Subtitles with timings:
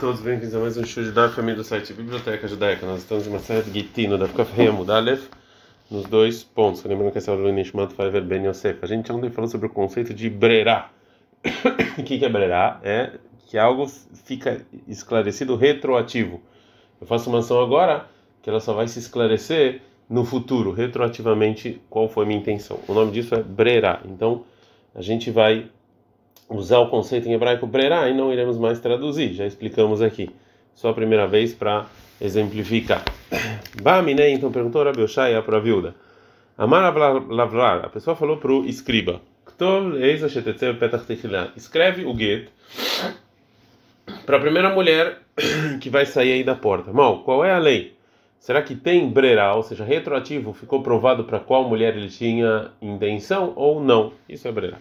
[0.00, 2.84] todos, bem-vindos a mais um show de Daf, família do site Biblioteca Judaica.
[2.84, 5.28] Nós estamos em uma série de Gitino, da Fkaf Mudalef,
[5.88, 6.82] nos dois pontos.
[6.82, 8.80] Lembrando que essa é o Nishmat Faiver Ben Yosef.
[8.82, 10.90] A gente ontem falou sobre o conceito de brerá.
[11.96, 12.80] o que é brerá?
[12.82, 13.12] É
[13.46, 13.86] que algo
[14.24, 16.42] fica esclarecido retroativo.
[17.00, 18.06] Eu faço uma ação agora
[18.42, 19.80] que ela só vai se esclarecer
[20.10, 22.80] no futuro, retroativamente, qual foi a minha intenção.
[22.88, 24.00] O nome disso é brerá.
[24.04, 24.44] Então,
[24.92, 25.70] a gente vai
[26.48, 30.30] usar o conceito em hebraico brerá e não iremos mais traduzir, já explicamos aqui.
[30.74, 31.86] Só a primeira vez para
[32.20, 33.04] exemplificar.
[33.82, 35.94] Bamine, então perguntou Rabi Oshaya para a viúva.
[36.56, 36.94] Amar
[37.28, 39.20] lavrar, a pessoa falou para o escriba.
[41.56, 42.48] Escreve o get
[44.26, 45.18] para a primeira mulher
[45.80, 46.92] que vai sair aí da porta.
[46.92, 47.94] Mal, qual é a lei?
[48.38, 53.52] Será que tem brerá, ou seja, retroativo, ficou provado para qual mulher ele tinha intenção
[53.56, 54.12] ou não?
[54.28, 54.76] Isso é brerá.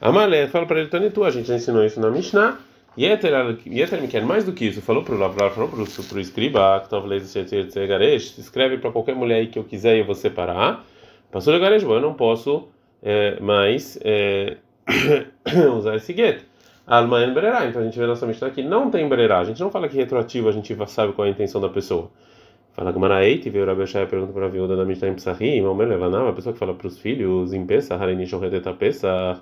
[0.00, 2.58] Amalé fala para ele, Tanitu, a gente já ensinou isso na Mishnah.
[2.98, 4.80] Yeter me quer mais do que isso.
[4.80, 7.34] Falou para o Lavrar, falou para o escriba, que talvez
[8.38, 10.84] escreve para qualquer mulher aí que eu quiser e eu vou separar.
[11.30, 12.68] Passou de garejo, eu não posso
[13.02, 14.56] é, mais é,
[15.76, 16.42] usar esse get.
[16.86, 17.66] Alma en brerá.
[17.66, 19.40] Então a gente vê nossa Mishnah que não tem brerá.
[19.40, 22.10] A gente não fala que retroativo a gente sabe qual é a intenção da pessoa.
[22.72, 25.60] Fala que Maraeit, veio o Rabi Shai pergunta para a viúva da Mishnah em Psachim,
[25.62, 29.40] uma pessoa que fala para os filhos em Pesach, Hareni Shoheteta Pesach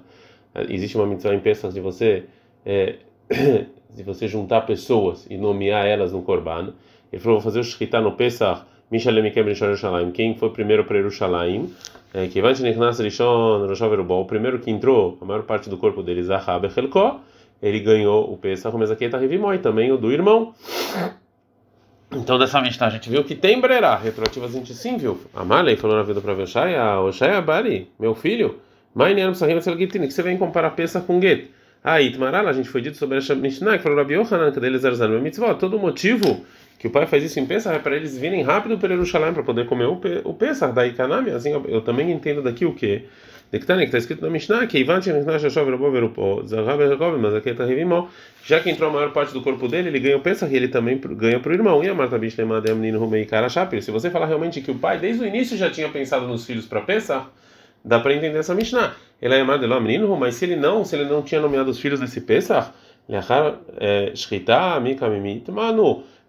[0.68, 2.24] existe uma mitzvah em Pesach de você
[2.64, 2.96] é,
[3.94, 6.72] de você juntar pessoas e nomear elas no Korban.
[7.12, 10.10] Ele falou, vou fazer o Shkita no Pesach, Mishalem Ikem Rishon.
[10.12, 11.72] Quem foi primeiro para Yerushalayim?
[12.12, 16.02] É, que vai Nichnas Rishon Roshav o primeiro que entrou, a maior parte do corpo
[16.02, 17.20] dele, Zahab Echelko,
[17.60, 20.54] ele ganhou o Pesach, mas aqui está Rivimoi, também o do irmão.
[22.12, 25.18] Então, dessa Mishnah, a gente viu que tem brerá, retroativa a gente sim viu.
[25.34, 28.60] Amalei falou na vida para Oshaya, Oshaya Bari, meu filho,
[30.06, 31.50] que você vem comparar peça com get.
[31.82, 34.84] Aí, Itmarala, a gente foi dito sobre a Mishnah, que falou Rabi Yohanan, que deles
[34.84, 36.44] Arzan, mitzvah, todo motivo
[36.78, 39.42] que o pai faz isso em Pesach é para eles virem rápido para Jerusalém para
[39.42, 43.04] poder comer o, o Pesach, daí Kanami, assim, eu também entendo daqui o que?
[43.58, 45.00] que está escrito na Mishnah, que Ivan
[47.20, 48.08] mas aqui está Revimó,
[48.44, 50.68] já que entrou a maior parte do corpo dele, ele ganha o Pesach e ele
[50.68, 51.84] também ganha para o irmão.
[51.84, 53.82] E a Marta Bishlemadem menino Rumei Karachapir.
[53.82, 56.66] Se você falar realmente que o pai desde o início já tinha pensado nos filhos
[56.66, 57.26] para Pesach,
[57.84, 58.94] Dá para entender essa Mishnah.
[59.20, 61.78] Ele é chamado de menino, mas se ele não, se ele não tinha nomeado os
[61.78, 62.70] filhos desse Pesach,
[63.08, 63.20] é.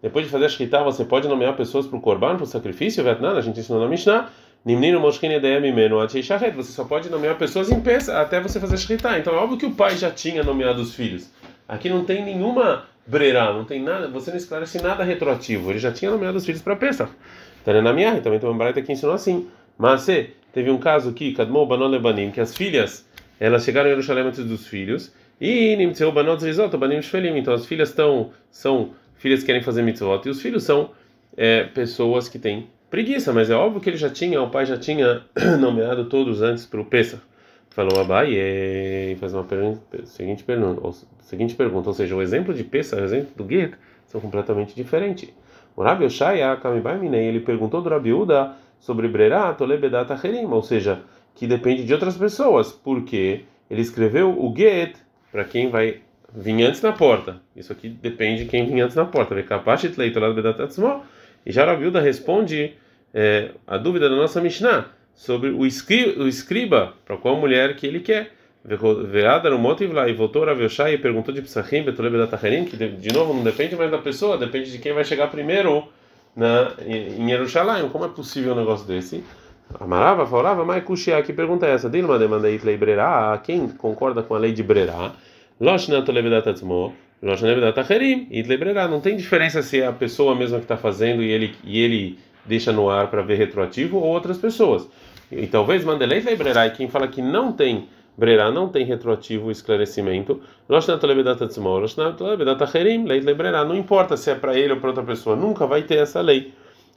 [0.01, 3.03] Depois de fazer a Shkita, você pode nomear pessoas para o Korban, para o sacrifício,
[3.03, 4.29] Vietnã, a gente ensinou na Mishnah.
[6.55, 9.17] Você só pode nomear pessoas em Pesach até você fazer Shkita.
[9.17, 11.31] Então é óbvio que o pai já tinha nomeado os filhos.
[11.67, 15.69] Aqui não tem nenhuma brerá, não tem nada, você não esclarece nada retroativo.
[15.71, 17.11] Ele já tinha nomeado os filhos para Pesach.
[17.63, 19.47] Tanenamiah, também tem uma braita que ensinou assim.
[19.77, 20.01] Mas
[20.55, 23.05] teve um caso aqui, Kadmou Banon Lebanim, que as filhas,
[23.37, 27.65] elas chegaram em Jerusalém antes dos filhos, e Nimtzeu Banot Zrizot, Banim Shvelim, então as
[27.65, 30.91] filhas estão, são filhas que querem fazer mitzvot, e os filhos são
[31.35, 34.77] é, pessoas que têm preguiça, mas é óbvio que ele já tinha, o pai já
[34.77, 35.23] tinha
[35.59, 37.21] nomeado todos antes para o Pesach.
[37.71, 42.53] Falou Abai e faz uma pergunta, seguinte pergunta, ou, seguinte pergunta, ou seja, o exemplo
[42.53, 43.73] de Pesach o exemplo do Get
[44.05, 45.27] são completamente diferentes.
[45.75, 50.61] O Rabi Oshaya, Kamibai Minei, ele perguntou do Rabi Uda sobre Brerá, Tolebedat Acherim, ou
[50.61, 51.01] seja,
[51.33, 54.95] que depende de outras pessoas, porque ele escreveu o Get
[55.31, 56.01] para quem vai
[56.33, 57.41] vir antes na porta.
[57.55, 59.35] Isso aqui depende de quem vinha antes na porta.
[61.45, 62.73] E já Rabiuda responde
[63.13, 67.87] é, a dúvida da nossa Mishnah sobre o, escri o escriba, para qual mulher que
[67.87, 68.33] ele quer.
[68.67, 70.61] E voltou a Rav
[70.91, 74.91] e perguntou de Psachim, que de novo não depende mais da pessoa, depende de quem
[74.91, 75.87] vai chegar primeiro
[76.35, 77.89] na, em Jerusalém.
[77.89, 79.23] Como é possível um negócio desse?
[79.79, 81.89] Amarava, falava, mas Kushia, que pergunta é essa?
[81.89, 85.13] Dilma demanda lei Brerá, quem concorda com a lei de Brerá?
[88.57, 88.87] Brerá.
[88.87, 92.19] Não tem diferença se é a pessoa mesma que está fazendo e ele, e ele
[92.45, 94.87] deixa no ar para ver retroativo ou outras pessoas.
[95.31, 100.41] E talvez Mandelei Brerá, e quem fala que não tem Brerá não tem retroativo esclarecimento.
[103.67, 106.53] Não importa se é para ele ou para outra pessoa, nunca vai ter essa lei.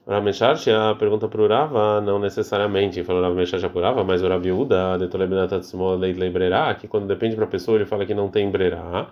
[0.07, 4.29] Ramesharche, a pergunta para o Rava, não necessariamente, falou Rav Mesharche por Rava, mas o
[4.29, 8.31] Rav Yehuda, de lei Brerá, que quando depende para a pessoa ele fala que não
[8.31, 9.09] tem Brerá,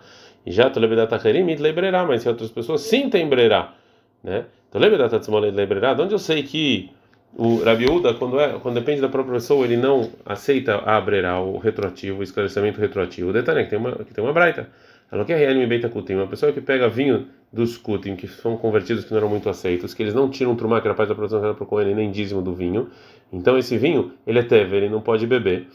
[0.47, 3.75] e já Tolebedat Acherim, lei Brerá, mas se outras pessoas sim tem Brerá,
[4.25, 4.47] né?
[4.71, 6.89] Tolebedatat lei Brerá, de onde eu sei que
[7.39, 10.99] o Rabiúda, quando, é, quando depende da própria pessoa, ele não aceita a
[11.41, 13.29] o retroativo, o esclarecimento retroativo.
[13.29, 14.71] O detalhe é que tem uma, que tem uma braita.
[15.13, 19.05] Ela que é beita kutim, uma pessoa que pega vinho dos kutim, que são convertidos
[19.05, 21.15] que não eram muito aceitos, que eles não tiram um trumá, que era parte da
[21.15, 22.89] produção que era para ele, nem dízimo do vinho.
[23.33, 25.69] Então esse vinho, ele é teve, ele não pode beber.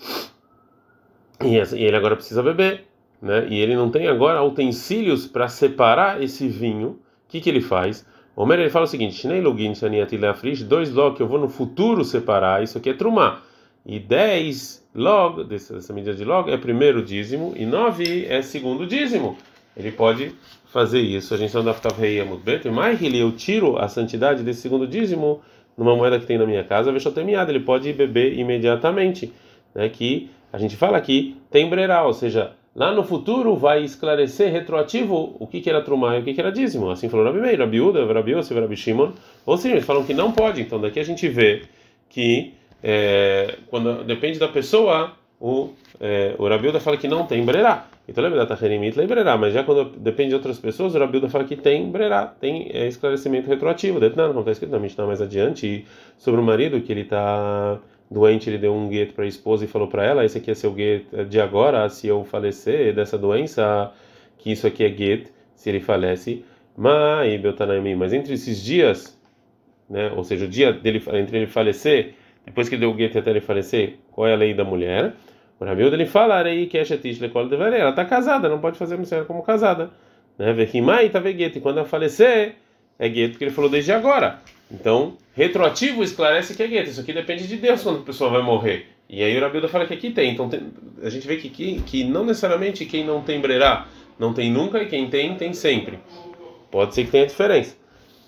[1.44, 2.86] E ele agora precisa beber.
[3.22, 3.48] né?
[3.50, 6.90] E ele não tem agora utensílios para separar esse vinho.
[6.90, 7.00] O
[7.30, 8.06] que que ele faz?
[8.36, 12.04] O ele fala o seguinte: Shnei login shaniatilafrish, dois log que eu vou no futuro
[12.04, 12.64] separar.
[12.64, 13.42] Isso aqui é trumá.
[13.86, 18.86] E 10 log, dessa, dessa medida de log, é primeiro dízimo, e 9 é segundo
[18.86, 19.38] dízimo.
[19.76, 20.36] Ele pode
[20.72, 21.34] fazer isso.
[21.34, 21.94] A gente não dá para
[22.26, 22.60] muito bem.
[22.72, 25.42] Mas ele eu tiro a santidade desse segundo dízimo
[25.78, 27.52] numa moeda que tem na minha casa, vechotermiada.
[27.52, 29.34] Ele pode beber imediatamente.
[29.74, 29.90] Né?
[29.90, 35.36] Que a gente fala aqui tem brerá, ou seja, lá no futuro vai esclarecer retroativo
[35.40, 36.90] o que, que era trumá e o que, que era dízimo.
[36.90, 39.12] Assim falou Rabi Meir, Rabi Uda, Rabi Yosef, Rabi Shimon.
[39.46, 40.62] Ou seja, eles falam que não pode.
[40.62, 41.64] Então daqui a gente vê
[42.10, 42.54] que
[42.84, 45.70] é, quando depende da pessoa, o,
[46.00, 47.88] é, o Rabilda fala que não tem brerá.
[48.08, 51.44] Então lembra da Tacherimit brerá, mas já quando depende de outras pessoas, o Rabilda fala
[51.44, 54.00] que tem brerá, tem é, esclarecimento retroativo.
[54.00, 55.86] Detnan, como está escrito na Mishnah mais adiante,
[56.18, 57.80] sobre o marido que ele está
[58.12, 60.54] doente, ele deu um gueto para a esposa e falou para ela: esse aqui é
[60.54, 63.92] seu gueto de agora, se eu falecer dessa doença,
[64.38, 66.44] que isso aqui é gueto, se ele falece.
[66.76, 69.20] Mas entre esses dias,
[69.90, 72.16] né, ou seja, o dia dele entre ele falecer
[72.46, 75.14] depois que deu o gueto até ele falecer, qual é a lei da mulher?
[75.60, 76.84] O Rabiuda ele fala, que é
[77.80, 79.92] ela está casada, não pode fazer mulher como casada.
[80.38, 80.48] Né?
[80.48, 80.52] Tá
[81.30, 82.56] e quando ela falecer,
[82.98, 84.40] é gueto que ele falou desde agora.
[84.72, 86.90] Então, retroativo esclarece que é gueto.
[86.90, 88.88] Isso aqui depende de Deus quando a pessoa vai morrer.
[89.10, 90.34] E aí o Rabiuda fala que aqui tem.
[90.34, 90.62] Então tem,
[91.02, 93.88] a gente vê que, que, que não necessariamente quem não tem brerá
[94.20, 96.00] não tem nunca e quem tem, tem sempre.
[96.70, 97.76] Pode ser que tenha diferença.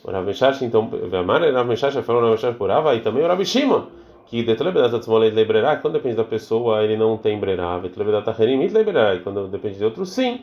[0.03, 3.27] O Rav Meshash, então, Vamar, Rav Meshash falou Rav Meshash por Ava e também o
[3.27, 3.87] Rav Shimon
[4.33, 7.79] que detlebedat atzmolei lebrerar, quando depende da pessoa, ele não tem brerar.
[7.79, 10.41] Vetlebedat acherim lebrerar, quando depende de outro, sim.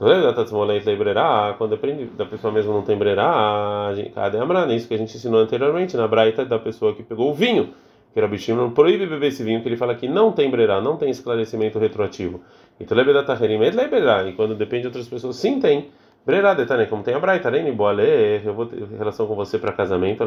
[0.00, 5.16] Lebrerar, quando depende da pessoa mesmo não tem brerar, cadê a Isso que a gente
[5.16, 7.74] ensinou anteriormente, na braita da pessoa que pegou o vinho.
[8.12, 10.82] Que era bichinho não proíbe beber esse vinho, que ele fala que não tem brerar,
[10.82, 12.42] não tem esclarecimento retroativo.
[12.78, 15.90] E lebrerar, e quando depende de outras pessoas, sim tem.
[16.24, 20.24] Brerá, detalhe, como tem a braita, eu vou ter relação com você para casamento,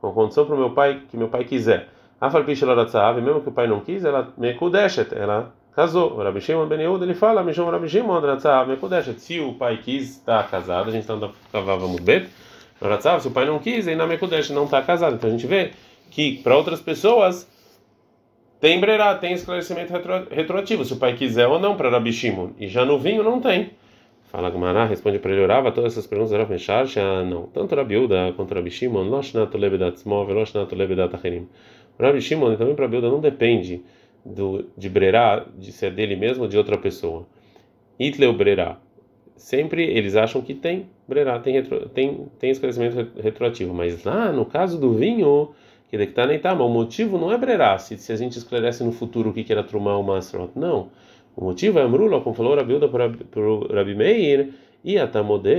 [0.00, 1.88] com condição para o meu pai que meu pai quiser.
[2.20, 6.12] Afal pishiloratzav, mesmo que o pai não quis, ela mekudeshet, ela casou.
[6.12, 9.20] O Rabi Shimon Ben Yehuda, ele fala, chama Rabi Shimon ratzav mekudeshet.
[9.20, 12.26] Se o pai quis estar casado, a gente está andando muito bem.
[12.80, 15.14] Ratzav, se o pai não quis, aí na mekudeshet não está casado.
[15.14, 15.72] Então a gente vê
[16.10, 17.48] que para outras pessoas
[18.60, 22.50] tem brerá, tem esclarecimento retro, retroativo, se o pai quiser ou não para Rabi Shimon.
[22.58, 23.70] E já no vinho não tem.
[24.30, 27.46] Fala Gumará, responde para ele, orava todas essas perguntas, Rav Mesharsh, ah, não.
[27.46, 31.48] Tanto Rabi Uda quanto Rabi Shimon, Loshnatu Lebedat Smov, Loshnatu Lebedat Acherim.
[31.98, 33.82] Rabi Shimon, também para Rabi Uda, não depende
[34.24, 37.26] do, de Brerá, de ser dele mesmo ou de outra pessoa.
[37.98, 38.78] Itleu Brerá.
[39.36, 43.72] Sempre eles acham que tem Brerá, tem, retro, tem, tem esclarecimento retroativo.
[43.72, 45.50] Mas lá, no caso do vinho,
[45.88, 48.84] que está nem tá, mas o motivo não é Brerá, se, se a gente esclarece
[48.84, 50.52] no futuro o que era Trumar ou Masrot.
[50.54, 50.90] Não.
[51.34, 53.06] O motivo é Amrula, como falou Rabiuda para
[53.40, 54.52] o Rabi Meir,
[54.82, 55.50] e Atamode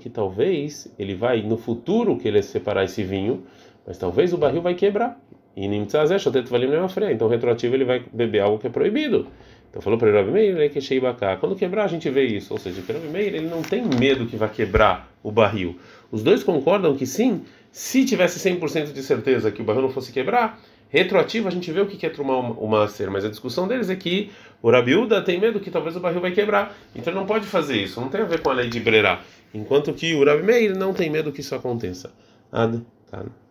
[0.00, 3.42] que talvez ele vai no futuro querer separar esse vinho,
[3.86, 5.20] mas talvez o barril vai quebrar.
[5.56, 7.12] E Nimtzazé, Shotet Valim Neafre.
[7.12, 9.26] Então, retroativo, ele vai beber algo que é proibido.
[9.70, 11.36] Então, falou para o Rabi Meir, ele que Sheibaka.
[11.38, 12.52] Quando quebrar, a gente vê isso.
[12.52, 15.78] Ou seja, o Rabi Meir, ele não tem medo que vai quebrar o barril.
[16.12, 17.42] Os dois concordam que sim,
[17.72, 21.80] se tivesse 100% de certeza que o barril não fosse quebrar, retroativo a gente vê
[21.80, 24.30] o que é trumar o master, mas a discussão deles é que
[24.62, 27.76] o Rabiúda tem medo que talvez o barril vai quebrar, então ele não pode fazer
[27.76, 29.20] isso, não tem a ver com a lei de Brerá,
[29.52, 32.12] enquanto que o Rabi Meir não tem medo que isso aconteça.
[32.50, 33.24] Ad, tá.